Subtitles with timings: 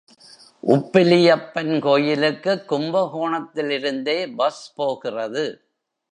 [0.67, 5.65] Oppiliappan கோயிலுக்குக் கும்பகோணத்திலிருந்தே bus போகிறது.